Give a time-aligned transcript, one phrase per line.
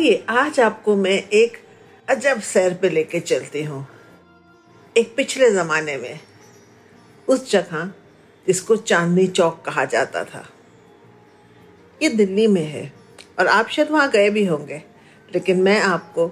[0.00, 1.56] आइए, आज आपको मैं एक
[2.08, 3.86] अजब सैर पे लेके चलती हूँ।
[4.96, 6.20] एक पिछले ज़माने में,
[7.28, 7.92] उस जगह
[8.46, 10.48] जिसको चांदनी चौक कहा जाता था।
[12.02, 12.92] ये दिल्ली में है,
[13.38, 14.82] और आप शायद वहाँ गए भी होंगे,
[15.34, 16.30] लेकिन मैं आपको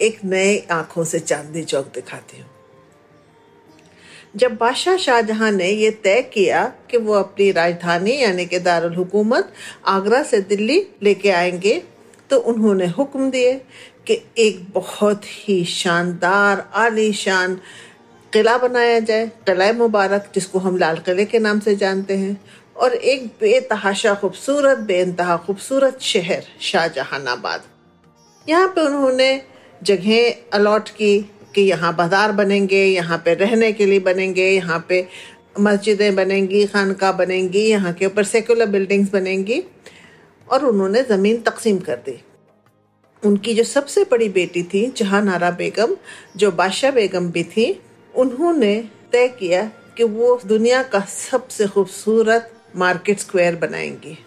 [0.00, 2.50] एक नए आँखों से चांदनी चौक दिखाती हूँ।
[4.36, 9.52] जब बादशाह शाहजहां ने यह तय किया कि वो अपनी राजधानी, यानी कि दारुल हुकूमत,
[9.86, 11.82] आगरा से दिल्ली लेके आएँगे
[12.30, 13.54] तो उन्होंने हुक्म दिए
[14.06, 17.54] कि एक बहुत ही शानदार, आलीशान
[18.32, 22.40] किला बनाया जाए, किला मुबारक, जिसको हम लाल किले के नाम से जानते हैं,
[22.76, 27.62] और एक बेतहाशा खूबसूरत बेनतहा खूबसूरत शहर शाहजहानाबाद।
[28.46, 29.30] यहाँ पे उन्होंने
[29.82, 31.18] जगह अलॉट की
[31.54, 35.06] कि यहाँ बाज़ार बनेंगे, यहाँ पे रहने के लिए बनेंगे, यहाँ पे
[35.60, 39.62] मस्जिदें बनेंगी, खानका बनेंगी, यहाँ के ऊपर सेकुलर बिल्डिंग्स बनेंगी।
[40.50, 42.20] और उन्होंने ज़मीन तकसीम कर दी।
[43.22, 45.96] उनकी जो सबसे बड़ी बेटी थी जहाँ नारा बेगम,
[46.36, 47.82] जो बादशाह बेगम भी थी,
[48.14, 49.64] उन्होंने तय किया
[49.96, 54.18] कि वो दुनिया का सबसे खूबसूरत मार्केट स्क्वायर बनाएँगी।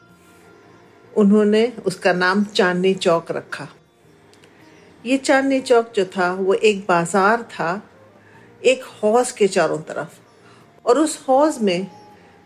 [1.18, 3.68] उन्होंने उसका नाम चांदनी चौक रखा।
[5.06, 7.82] ये चांदनी चौक जो था, वो एक बाज़ार था,
[8.66, 10.20] एक हौज के चारों तरफ़।
[10.86, 11.88] और उस हौज में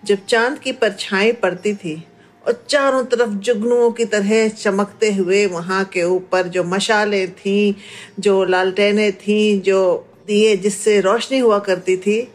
[0.03, 2.07] जब चाँद की परछाई पड़ती थी
[2.47, 7.73] और चारों तरफ़ जुगनुओं की तरह चमकते हुए वहाँ के ऊपर जो मशालें थीं,
[8.19, 12.31] जो लालटेनें थीं, जो दिए जिससे रोशनी हुआ करती थी,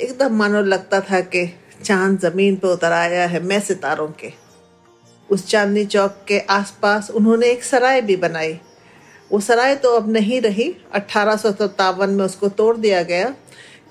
[0.00, 4.32] एकदम मानो लगता था कि चाँद ज़मीन पर उतर आया है मैं सितारों के।
[5.30, 8.60] उस चांदनी चौक के आसपास उन्होंने एक सराय भी बनाई।
[9.32, 13.34] वो सराय तो अब नहीं रही अट्ठारह में उसको तोड़ दिया गया।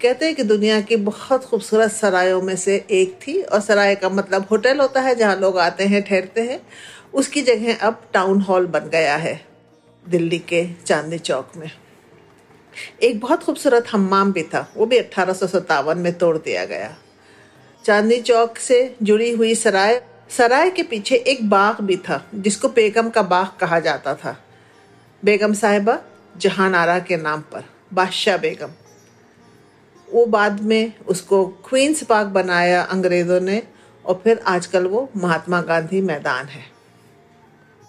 [0.02, 4.10] कहते हैं कि दुनिया की बहुत खूबसूरत सरायों में से एक थी और सराय का
[4.10, 6.60] मतलब होटल होता है जहाँ लोग आते हैं, ठहरते हैं।
[7.14, 9.40] उसकी जगह अब टाउन हॉल बन गया है,
[10.06, 11.70] दिल्ली के चांदनी चौक में।
[13.04, 16.96] एक बहुत खूबसूरत हम्माम भी था, वो भी अट्ठारह में तोड़ दिया गया।
[17.86, 23.10] चांदनी चौक से जुड़ी हुई सराय सराय के पीछे एक बाग भी था, जिसको बेगम
[23.10, 24.38] का बाग कहा जाता था।
[25.24, 26.00] बेगम साहिबा
[26.38, 27.64] जहान आरा के नाम पर,
[27.94, 28.72] बादशाह बेगम।
[30.16, 33.62] वो बाद में उसको क्वींस पार्क बनाया अंग्रेज़ों ने
[34.06, 36.64] और फिर आजकल वो महात्मा गांधी मैदान है।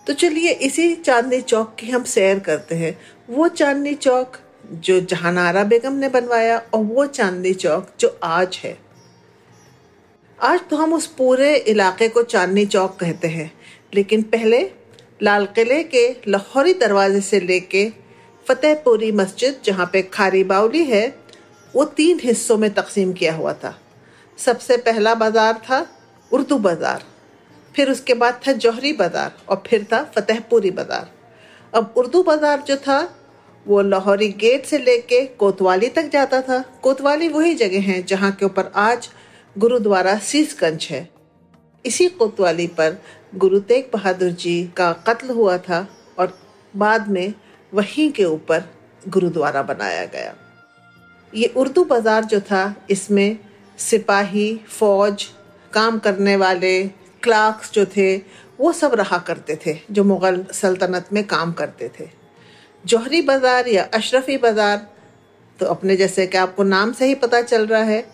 [0.07, 2.97] तो चलिए इसी चांदनी चौक की हम सैर करते हैं।
[3.31, 4.37] वो चांदनी चौक
[4.81, 8.77] जो जहानारा बेगम ने बनवाया और वो चांदनी चौक जो आज है।
[10.39, 13.51] आज तो हम उस पूरे इलाके को चांदनी चौक कहते हैं,
[13.95, 14.61] लेकिन पहले
[15.23, 17.89] लाल किले के लाहौरी दरवाजे से लेके
[18.47, 21.07] फतेहपुरी मस्जिद जहाँ पे खारी बाउली है
[21.77, 23.75] वो तीन हिस्सों में तकसीम किया हुआ था।
[24.39, 25.87] सबसे पहला बाज़ार था
[26.31, 27.03] उर्दू बाज़ार,
[27.75, 31.11] फिर उसके बाद था जौहरी बाज़ार और फिर था फतेहपुरी बाज़ार।
[31.73, 32.99] अब उर्दू बाज़ार जो था,
[33.67, 38.45] वो लाहौरी गेट से लेके कोतवाली तक जाता था। कोतवाली वही जगह है जहाँ के
[38.47, 39.09] ऊपर आज
[39.57, 41.09] गुरुद्वारा शीशगंज है।
[41.85, 42.99] इसी कोतवाली पर
[43.35, 45.87] गुरु तेग बहादुर जी का कत्ल हुआ था
[46.19, 46.33] और
[46.75, 47.35] बाद में
[47.73, 48.65] वहीं के ऊपर
[49.09, 50.35] गुरुद्वारा बनाया गया।
[51.37, 53.39] ये उर्दू बाज़ार जो था, इसमें
[53.79, 55.25] सिपाही, फौज,
[55.73, 56.83] काम करने वाले,
[57.23, 58.17] क्लार्क्स जो थे,
[58.61, 62.09] वो सब रहा करते थे, जो मुग़ल सल्तनत में काम करते थे।
[62.85, 64.87] जौहरी बाज़ार या अशरफी बाज़ार
[65.59, 68.05] तो अपने जैसे कि आपको नाम से ही पता चल रहा है,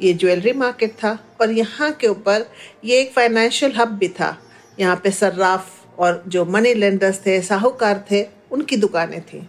[0.00, 2.44] ये ज्वेलरी मार्केट था, और यहाँ के ऊपर
[2.84, 4.36] ये एक फाइनेंशियल हब भी था।
[4.78, 9.46] यहाँ पे सर्राफ और जो मनी लेंडर्स थे, साहूकार थे, उनकी दुकानें थी।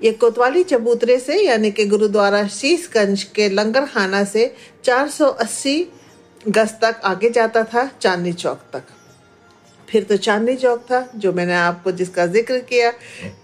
[0.00, 4.54] ये कोतवाली चबूतरे से, यानी कि गुरुद्वारा शीशगंज के लंगर खाना से
[4.84, 5.84] 480
[6.48, 8.82] गज तक आगे जाता था, चांदनी चौक तक।
[9.88, 12.90] फिर तो चांदनी चौक था, जो मैंने आपको जिसका ज़िक्र किया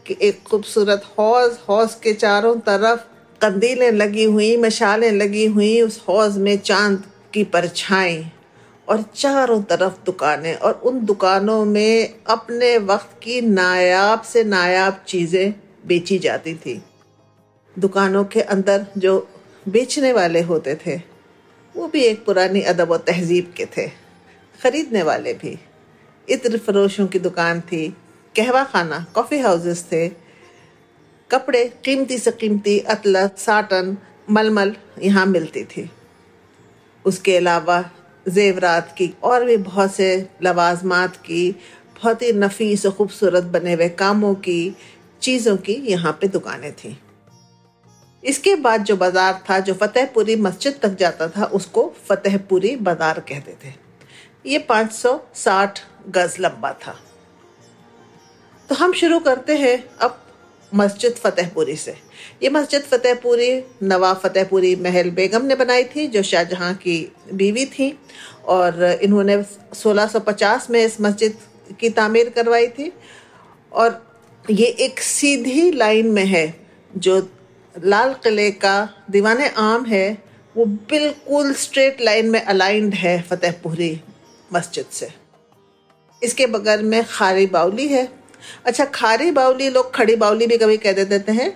[0.06, 3.00] कि एक खूबसूरत हौज हौज के चारों तरफ़
[3.40, 7.02] कंदीलें लगी हुई, मशालें लगी हुई, उस हौज में चाँद
[7.34, 8.24] की परछाई
[8.88, 15.52] और चारों तरफ़ दुकानें और उन दुकानों में अपने वक्त की नायाब से नायाब चीज़ें
[15.86, 16.82] बेची जाती थी।
[17.78, 19.28] दुकानों के अंदर जो
[19.68, 21.00] बेचने वाले होते थे,
[21.76, 23.88] वो भी एक पुरानी अदब व तहजीब के थे।
[24.62, 25.58] ख़रीदने वाले भी।
[26.28, 27.96] इत्र फरोशों की दुकान थी,
[28.36, 30.08] कहवा खाना कॉफ़ी हाउसेस थे।
[31.30, 33.96] कपड़े कीमती से कीमती, अतला, साटन,
[34.30, 35.90] मलमल यहाँ मिलती थी।
[37.04, 37.90] उसके अलावा
[38.28, 41.52] जेवरात की और भी बहुत से लवाजमात की,
[41.96, 44.76] बहुत ही नफीस और खूबसूरत बने हुए कामों की
[45.22, 46.96] चीज़ों की यहाँ पे दुकानें थी।
[48.22, 53.56] इसके बाद जो बाज़ार था, जो फतेहपुरी मस्जिद तक जाता था, उसको फतेहपुरी बाज़ार कहते
[53.64, 53.72] थे।
[54.46, 55.80] ये 560
[56.10, 56.94] गज लंबा था।
[58.68, 60.18] तो हम शुरू करते हैं अब
[60.72, 61.94] मस्जिद फतेहपुरी से।
[62.42, 67.98] ये मस्जिद फतेहपुरी, नवाब फतेहपुरी महल बेगम ने बनाई थी, जो शाहजहां की बीवी थी
[68.46, 69.36] और इन्होंने
[69.74, 71.36] 1650 में इस मस्जिद
[71.80, 72.92] की तामीर करवाई थी।
[73.72, 74.00] और
[74.44, 76.54] ये एक सीधी लाइन में है,
[76.96, 77.16] जो
[77.74, 80.18] लाल किले का दीवान आम है,
[80.54, 84.00] वो बिल्कुल स्ट्रेट लाइन में अलाइंड है फतेहपुरी
[84.54, 85.08] मस्जिद से।
[86.22, 88.08] इसके बगल में खारी बाउली है।
[88.66, 91.52] अच्छा खारी बाउली लोग खड़ी बाउली भी कभी कह देते हैं।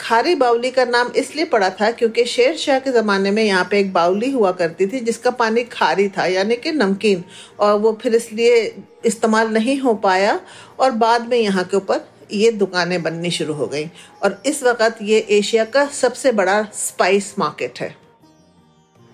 [0.00, 3.78] खारी बाउली का नाम इसलिए पड़ा था क्योंकि शेर शाह के ज़माने में यहाँ पे
[3.80, 7.24] एक बाउली हुआ करती थी, जिसका पानी खारी था, यानी कि नमकीन,
[7.60, 8.62] और वो फिर इसलिए
[9.04, 10.40] इस्तेमाल नहीं हो पाया,
[10.80, 12.00] और बाद में यहाँ के ऊपर
[12.32, 13.84] ये दुकानें बननी शुरू हो गई।
[14.22, 17.94] और इस वक्त ये एशिया का सबसे बड़ा स्पाइस मार्केट है।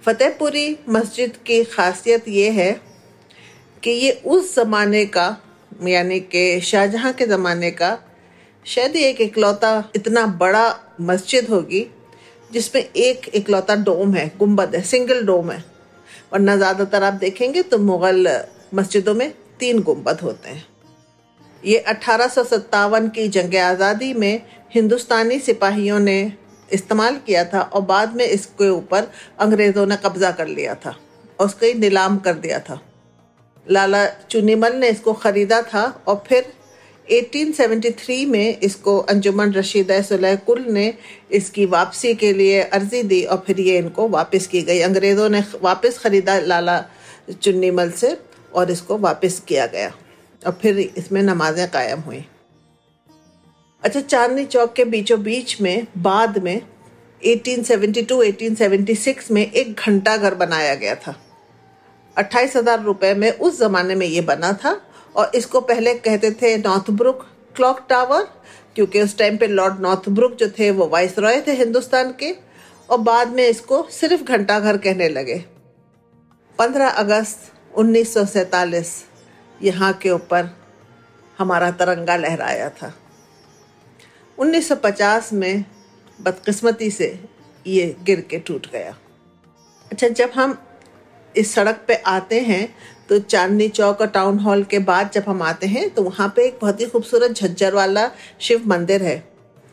[0.02, 2.72] फतेहपुरी मस्जिद की खासियत ये है
[3.82, 5.36] कि ये उस ज़माने का,
[5.82, 7.98] यानी कि शाहजहां के ज़माने का,
[8.66, 10.64] शायद एक इकलौता इतना बड़ा
[11.02, 11.86] मस्जिद होगी,
[12.50, 15.64] जिसमें एक इकलौता डोम है गुंबद है सिंगल डोम है।
[16.32, 18.28] वरना ज़्यादातर आप देखेंगे तो मुग़ल
[18.74, 19.30] मस्जिदों में
[19.60, 20.64] तीन गुंबद होते हैं।
[21.66, 22.30] ये अठारह
[23.08, 24.42] की जंग आज़ादी में
[24.74, 26.20] हिंदुस्तानी सिपाहियों ने
[26.68, 29.08] इस्तेमाल किया था और बाद में इसके ऊपर
[29.40, 30.94] अंग्रेज़ों ने कब्ज़ा कर लिया था
[31.38, 32.80] और उसको नीलाम कर दिया था।
[33.66, 36.52] लाला चुनीमल ने इसको ख़रीदा था और फिर
[37.08, 40.92] 1873 में इसको अंजुमन रशीदा सुलह कुल ने
[41.32, 45.42] इसकी वापसी के लिए अर्जी दी और फिर ये इनको वापस की गई। अंग्रेज़ों ने
[45.62, 46.82] वापस ख़रीदा लाला
[47.32, 48.16] चुन्नीमल से
[48.54, 49.92] और इसको वापस किया गया।
[50.46, 52.26] और फिर इसमें नमाजें कायम हुई।
[53.82, 56.62] अच्छा चांदनी चौक के बीचों बीच में, बाद में
[57.22, 61.22] 1872-1876 में एक घंटा घर बनाया गया था।
[62.16, 64.80] अट्ठाईस हज़ार रुपये में उस जमाने में ये बना था
[65.16, 67.26] और इसको पहले कहते थे नॉर्थब्रुक
[67.56, 68.28] क्लॉक टावर,
[68.76, 72.36] क्योंकि उस टाइम पे लॉर्ड नॉर्थब्रुक जो थे वो वाइस रॉय थे हिंदुस्तान के,
[72.88, 75.44] और बाद में इसको सिर्फ़ घंटा घर कहने लगे।
[76.58, 79.06] 15 अगस्त 1947
[79.62, 80.50] यहाँ के ऊपर
[81.38, 82.92] हमारा तिरंगा लहराया था।
[84.38, 85.64] 1950 में
[86.18, 87.08] बदकिस्मती से
[87.66, 88.96] ये गिर के टूट गया।
[89.90, 90.58] अच्छा जब हम
[91.34, 92.68] इस सड़क पे आते हैं
[93.08, 96.46] तो चांदनी चौक और टाउन हॉल के बाद जब हम आते हैं तो वहाँ पे
[96.46, 99.22] एक बहुत ही खूबसूरत झज्जर वाला शिव मंदिर है,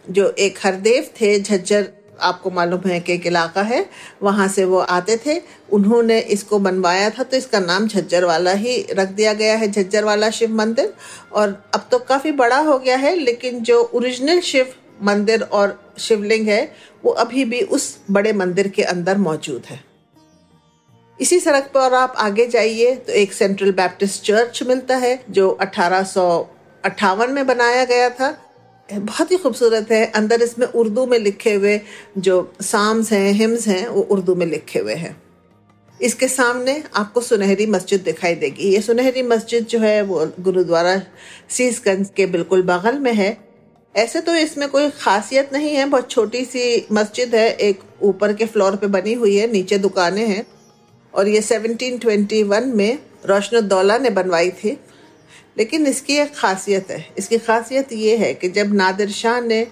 [0.06, 1.92] जो एक हरदेव थे, झज्जर
[2.22, 3.86] आपको मालूम है कि एक इलाका है,
[4.24, 5.42] वहाँ से वो आते थे।
[5.72, 10.04] उन्होंने इसको बनवाया था तो इसका नाम झज्जर वाला ही रख दिया गया है झज्जर
[10.04, 10.94] वाला शिव मंदिर।
[11.34, 16.48] और अब तो काफ़ी बड़ा हो गया है, लेकिन जो ओरिजिनल शिव मंदिर और शिवलिंग
[16.48, 16.72] है,
[17.04, 19.80] वो अभी भी उस बड़े मंदिर के अंदर मौजूद है।
[21.20, 25.50] इसी सड़क पर और आप आगे जाइए तो एक सेंट्रल बैप्टिस्ट चर्च मिलता है, जो
[25.52, 28.38] अठारह में बनाया गया था।
[28.92, 31.82] बहुत ही खूबसूरत है। अंदर इसमें उर्दू में लिखे हुए
[32.18, 35.24] जो साम्स हैं, हिम्स हैं, वो उर्दू में लिखे हुए हैं।
[36.02, 41.02] इसके सामने आपको सुनहरी मस्जिद दिखाई देगी। ये सुनहरी मस्जिद जो है, वो गुरुद्वारा
[41.50, 43.38] सीसगंज के बिल्कुल बगल में है।
[43.96, 48.46] ऐसे तो इसमें कोई खासियत नहीं है। बहुत छोटी सी मस्जिद है। एक ऊपर के
[48.46, 50.46] फ्लोर पे बनी हुई है, नीचे दुकानें हैं।
[51.14, 54.78] और ये 1721 में रोशन ने बनवाई थी।
[55.58, 59.66] लेकिन इसकी एक खासियत है। इसकी खासियत ये है कि जब नादिर शाह ने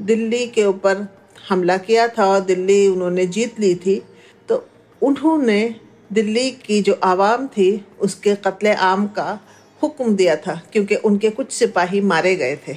[0.00, 1.06] दिल्ली के ऊपर
[1.48, 4.02] हमला किया था और दिल्ली उन्होंने जीत ली थी
[4.48, 4.64] तो
[5.02, 5.74] उन्होंने
[6.12, 9.40] दिल्ली की जो आवाम थी, उसके कत्ल आम का
[9.82, 12.76] हुक्म दिया था क्योंकि उनके कुछ सिपाही मारे गए थे।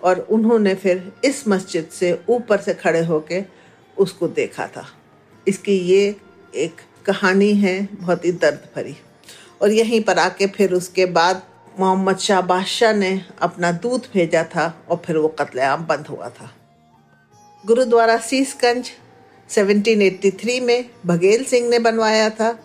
[0.00, 3.42] और उन्होंने फिर इस मस्जिद से ऊपर से खड़े होके
[3.96, 4.86] उसको देखा था।
[5.46, 6.14] इसकी ये
[6.54, 8.96] एक कहानी है, बहुत ही दर्द भरी।
[9.62, 11.42] और यहीं पर आके फिर उसके बाद
[11.78, 16.52] मोहम्मद शाह बादशाह ने अपना दूत भेजा था और फिर वो कत्लेआम बंद हुआ था।
[17.66, 18.90] गुरुद्वारा सीसगंज
[19.50, 22.58] 1783 में बघेल सिंह ने बनवाया था।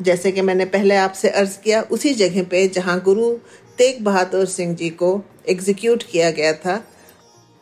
[0.00, 3.32] जैसे कि मैंने पहले आपसे अर्ज़ किया, उसी जगह पे जहाँ गुरु
[3.78, 6.84] तेग बहादुर सिंह जी को एग्जीक्यूट किया गया था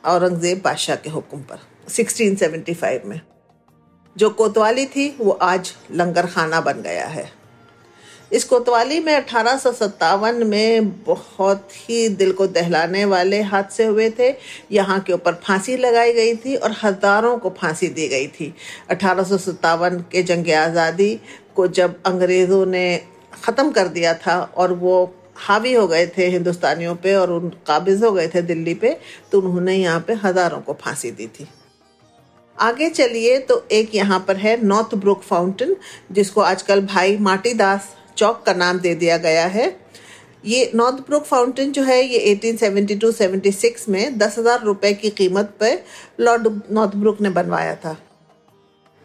[0.05, 1.59] औरंगज़ेब बादशाह के हुक्म पर
[1.89, 3.21] 1675 में।
[4.17, 7.38] जो कोतवाली थी, वो आज लंगर खाना बन गया है।
[8.31, 14.09] इस कोतवाली में अठारह सौ सत्तावन में बहुत ही दिल को दहलाने वाले हादसे हुए
[14.19, 14.35] थे।
[14.73, 18.53] यहाँ के ऊपर फांसी लगाई गई थी और हज़ारों को फांसी दी गई थी।
[18.91, 21.15] अठारह सौ सतावन के जंग आज़ादी
[21.57, 22.87] को जब अंग्रेज़ों ने
[23.35, 25.03] ख़त्म कर दिया था और वो
[25.39, 28.97] हावी हो गए थे हिंदुस्तानियों पे और उन काबिज हो गए थे दिल्ली पे
[29.33, 31.49] तो उन्होंने यहाँ पे हज़ारों को फांसी दी थी।
[32.57, 35.77] आगे चलिए तो एक यहाँ पर है नॉर्थ ब्रुक फाउंटेन,
[36.13, 39.67] जिसको आजकल भाई माटी दास चौक का नाम दे दिया गया है।
[40.45, 45.79] ये नॉर्थ ब्रुक फाउंटेन जो है, ये 1872-76 में दस हज़ार रुपये की कीमत पर
[46.21, 47.97] लॉर्ड नॉर्थ ब्रुक ने बनवाया था।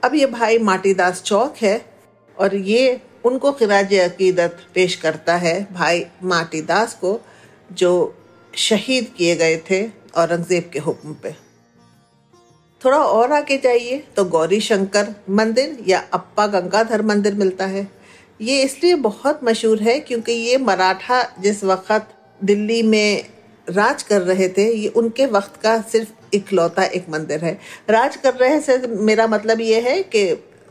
[0.03, 1.79] अब ये भाई माटीदास चौक है
[2.38, 7.20] और ये उनको खराज अकीदत पेश करता है भाई माटीदास को,
[7.72, 8.15] जो
[8.53, 9.82] शहीद किए गए थे
[10.15, 11.32] औरंगज़ेब के हुक्म पे।
[12.82, 17.88] थोड़ा और आगे जाइए तो गौरी शंकर मंदिर या अप्पा गंगाधर मंदिर मिलता है।
[18.43, 22.07] ये इसलिए बहुत मशहूर है क्योंकि ये मराठा जिस वक्त
[22.39, 23.25] दिल्ली में
[23.67, 27.53] राज कर रहे थे, ये उनके वक्त का सिर्फ़ इकलौता एक मंदिर है।
[27.89, 30.23] राज कर रहे से मेरा मतलब ये है कि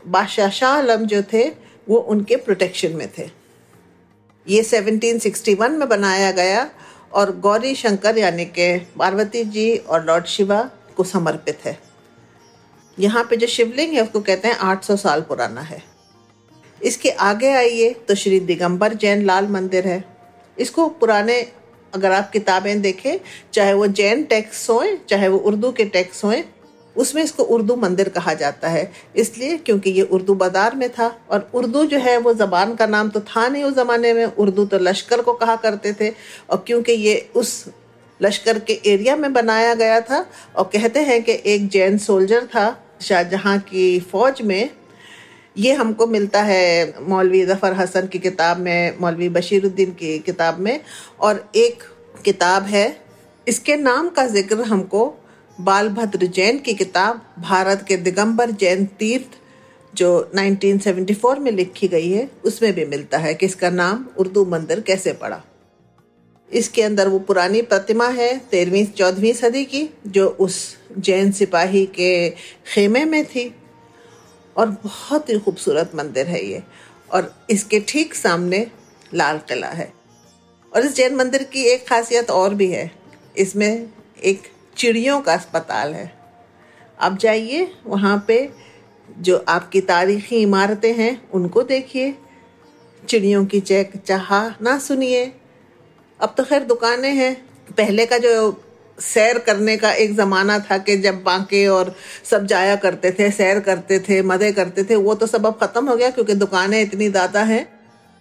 [0.05, 1.47] बादशाह शाह आलम जो थे,
[1.87, 3.29] वो उनके प्रोटेक्शन में थे।
[4.47, 6.69] ये 1761 में बनाया गया
[7.13, 10.61] और गौरी शंकर यानी कि पार्वती जी और लॉर्ड शिवा
[10.97, 11.77] को समर्पित है।
[12.97, 15.92] यहाँ पे जो शिवलिंग है, उसको कहते हैं 800 साल पुराना है।
[16.83, 20.03] इसके आगे आइए तो श्री दिगंबर जैन लाल मंदिर है।
[20.57, 21.41] इसको पुराने
[21.93, 23.19] अगर आप किताबें देखें,
[23.53, 26.43] चाहे वो जैन टेक्स्ट होए, चाहे वो उर्दू के टेक्स्ट होए,
[26.95, 31.49] उसमें इसको उर्दू मंदिर कहा जाता है। इसलिए क्योंकि ये उर्दू बाज़ार में था और
[31.53, 34.79] उर्दू जो है वो ज़बान का नाम तो था नहीं उस ज़माने में, उर्दू तो
[34.79, 36.09] लश्कर को कहा करते थे।
[36.49, 37.65] और क्योंकि ये उस
[38.19, 40.25] लश्कर के एरिया में बनाया गया था
[40.55, 42.65] और कहते हैं कि एक जैन सोल्जर था,
[43.01, 44.69] शाहजहाँ की फौज में
[45.57, 50.79] ये हमको मिलता है मौलवी ज़फ़र हसन की किताब में, मौलवी बशीरुद्दीन की किताब में,
[51.19, 51.83] और एक
[52.25, 52.85] किताब है।
[53.47, 55.13] इसके नाम का ज़िक्र हमको
[55.61, 59.39] बालभद्र जैन की किताब, भारत के दिगंबर जैन तीर्थ,
[59.93, 64.79] जो 1974 में लिखी गई है, उसमें भी मिलता है कि इसका नाम उर्दू मंदिर
[64.79, 65.41] कैसे पड़ा।
[66.51, 72.29] इसके अंदर वो पुरानी प्रतिमा है, तेरहवीं, चौदहवीं सदी की, जो उस जैन सिपाही के
[72.65, 73.53] खेमे में थी।
[74.57, 76.63] और बहुत ही खूबसूरत मंदिर है ये।
[77.11, 78.71] और इसके ठीक सामने
[79.13, 79.93] लाल किला है।
[80.75, 82.91] और इस जैन मंदिर की एक खासियत और भी है।
[83.37, 83.89] इसमें
[84.23, 84.43] एक
[84.77, 86.13] चिड़ियों का अस्पताल है।
[86.99, 88.49] आप जाइए, वहाँ पे
[89.19, 92.17] जो आपकी तारीखी इमारतें हैं, उनको देखिए।
[93.09, 95.33] चिड़ियों की चेक चाह ना सुनिए।
[96.19, 97.45] अब तो खैर दुकानें हैं।
[97.77, 98.51] पहले का जो
[99.03, 101.93] सैर करने का एक ज़माना था कि जब बांके और
[102.23, 105.87] सब जाया करते थे, सैर करते थे, मज़े करते थे, वो तो सब अब ख़त्म
[105.89, 107.63] हो गया क्योंकि दुकानें इतनी ज़्यादा हैं।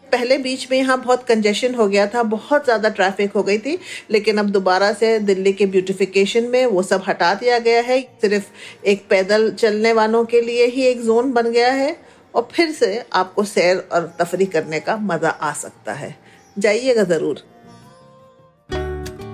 [0.04, 3.78] पहले बीच में यहाँ बहुत कंजेशन हो गया था, बहुत ज़्यादा ट्रैफ़िक हो गई थी,
[4.10, 8.86] लेकिन अब दोबारा से दिल्ली के ब्यूटिफिकेशन में वो सब हटा दिया गया है। सिर्फ़
[8.86, 11.96] एक पैदल चलने वालों के लिए ही एक जोन बन गया है
[12.34, 16.14] और फिर से आपको सैर और तफरी करने का मज़ा आ सकता है।
[16.56, 17.42] जाइएगा ज़रूर।